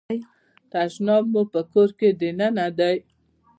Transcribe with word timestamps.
تشناب 0.71 1.23
مو 1.33 1.41
په 1.53 1.61
کور 1.71 1.89
کې 1.99 2.09
دننه 2.19 2.65
دی؟ 2.77 2.95